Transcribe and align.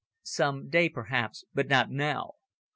"Some 0.23 0.67
day, 0.67 0.89
perhaps; 0.89 1.45
but 1.53 1.67
not 1.67 1.91
now. 1.91 2.31